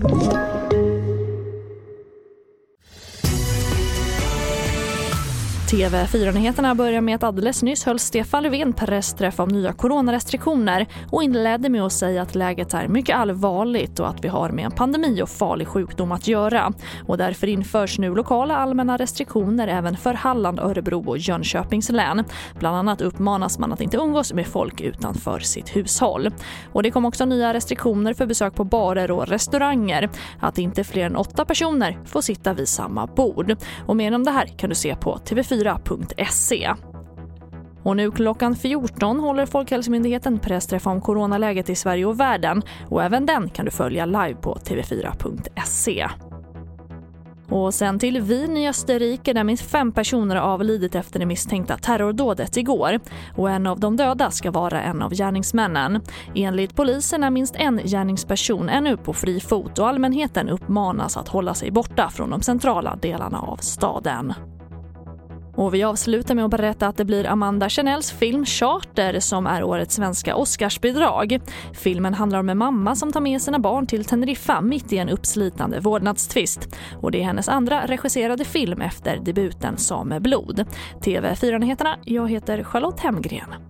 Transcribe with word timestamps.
Thank 0.00 0.52
you. 0.52 0.57
TV4-nyheterna 5.68 6.74
börjar 6.74 7.00
med 7.00 7.14
att 7.14 7.22
alldeles 7.22 7.62
nyss 7.62 7.84
höll 7.84 7.98
Stefan 7.98 8.42
Löfven 8.42 8.72
pressträff 8.72 9.40
om 9.40 9.48
nya 9.48 9.72
coronarestriktioner 9.72 10.86
och 11.10 11.22
inledde 11.22 11.68
med 11.68 11.82
att 11.82 11.92
säga 11.92 12.22
att 12.22 12.34
läget 12.34 12.74
är 12.74 12.88
mycket 12.88 13.16
allvarligt 13.16 14.00
och 14.00 14.08
att 14.08 14.24
vi 14.24 14.28
har 14.28 14.50
med 14.50 14.64
en 14.64 14.70
pandemi 14.70 15.22
och 15.22 15.28
farlig 15.28 15.68
sjukdom 15.68 16.12
att 16.12 16.28
göra. 16.28 16.72
Och 17.06 17.18
därför 17.18 17.46
införs 17.46 17.98
nu 17.98 18.14
lokala 18.14 18.56
allmänna 18.56 18.96
restriktioner 18.96 19.68
även 19.68 19.96
för 19.96 20.14
Halland, 20.14 20.60
Örebro 20.60 21.08
och 21.08 21.18
Jönköpings 21.18 21.90
län. 21.90 22.24
Bland 22.58 22.76
annat 22.76 23.00
uppmanas 23.00 23.58
man 23.58 23.72
att 23.72 23.80
inte 23.80 23.96
umgås 23.96 24.32
med 24.32 24.46
folk 24.46 24.80
utanför 24.80 25.38
sitt 25.38 25.76
hushåll. 25.76 26.30
Och 26.72 26.82
det 26.82 26.90
kom 26.90 27.04
också 27.04 27.24
nya 27.24 27.54
restriktioner 27.54 28.14
för 28.14 28.26
besök 28.26 28.54
på 28.54 28.64
barer 28.64 29.10
och 29.10 29.26
restauranger. 29.26 30.08
Att 30.40 30.58
inte 30.58 30.84
fler 30.84 31.06
än 31.06 31.16
åtta 31.16 31.44
personer 31.44 31.98
får 32.04 32.20
sitta 32.20 32.54
vid 32.54 32.68
samma 32.68 33.06
bord. 33.06 33.56
Och 33.86 33.96
mer 33.96 34.14
om 34.14 34.24
det 34.24 34.30
här 34.30 34.46
kan 34.46 34.70
du 34.70 34.74
se 34.74 34.96
på 34.96 35.18
TV4 35.26 35.57
tv4.se. 35.58 36.74
Och 37.82 37.96
nu 37.96 38.10
klockan 38.10 38.56
14 38.56 39.20
håller 39.20 39.46
Folkhälsomyndigheten 39.46 40.38
pressträff 40.38 40.86
om 40.86 41.00
coronaläget 41.00 41.70
i 41.70 41.74
Sverige 41.74 42.06
och 42.06 42.20
världen 42.20 42.62
och 42.88 43.02
även 43.02 43.26
den 43.26 43.48
kan 43.48 43.64
du 43.64 43.70
följa 43.70 44.06
live 44.06 44.34
på 44.34 44.54
tv4.se. 44.54 46.08
Och 47.50 47.74
sen 47.74 47.98
till 47.98 48.22
Wien 48.22 48.56
i 48.56 48.68
Österrike 48.68 49.32
där 49.32 49.44
minst 49.44 49.70
fem 49.70 49.92
personer 49.92 50.36
har 50.36 50.42
avlidit 50.42 50.94
efter 50.94 51.18
det 51.18 51.26
misstänkta 51.26 51.76
terrordådet 51.76 52.56
igår. 52.56 53.00
Och 53.36 53.50
en 53.50 53.66
av 53.66 53.80
de 53.80 53.96
döda 53.96 54.30
ska 54.30 54.50
vara 54.50 54.82
en 54.82 55.02
av 55.02 55.14
gärningsmännen. 55.14 56.00
Enligt 56.34 56.76
polisen 56.76 57.24
är 57.24 57.30
minst 57.30 57.56
en 57.56 57.80
gärningsperson 57.84 58.68
ännu 58.68 58.96
på 58.96 59.12
fri 59.12 59.40
fot 59.40 59.78
och 59.78 59.88
allmänheten 59.88 60.48
uppmanas 60.48 61.16
att 61.16 61.28
hålla 61.28 61.54
sig 61.54 61.70
borta 61.70 62.10
från 62.10 62.30
de 62.30 62.42
centrala 62.42 62.96
delarna 62.96 63.40
av 63.40 63.56
staden. 63.56 64.34
Och 65.58 65.74
vi 65.74 65.82
avslutar 65.82 66.34
med 66.34 66.44
att 66.44 66.50
berätta 66.50 66.86
att 66.86 66.96
det 66.96 67.04
blir 67.04 67.26
Amanda 67.26 67.68
Chanels 67.68 68.10
film 68.10 68.44
Charter 68.46 69.20
som 69.20 69.46
är 69.46 69.62
årets 69.62 69.94
svenska 69.94 70.36
Oscarsbidrag. 70.36 71.40
Filmen 71.72 72.14
handlar 72.14 72.38
om 72.38 72.48
en 72.48 72.58
mamma 72.58 72.94
som 72.94 73.12
tar 73.12 73.20
med 73.20 73.42
sina 73.42 73.58
barn 73.58 73.86
till 73.86 74.04
Teneriffa 74.04 74.60
mitt 74.60 74.92
i 74.92 74.98
en 74.98 75.08
uppslitande 75.08 75.80
vårdnadstvist. 75.80 76.76
Och 77.00 77.10
det 77.10 77.20
är 77.20 77.24
hennes 77.24 77.48
andra 77.48 77.86
regisserade 77.86 78.44
film 78.44 78.80
efter 78.80 79.16
debuten 79.16 79.76
Sameblod. 79.76 80.64
TV4-nyheterna, 81.00 81.98
jag 82.04 82.30
heter 82.30 82.62
Charlotte 82.62 83.00
Hemgren. 83.00 83.67